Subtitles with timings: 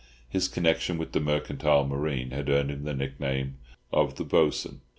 [0.27, 3.59] His connection with the mercantile marine had earned him his nickname
[3.91, 4.81] of "The Bo'sun."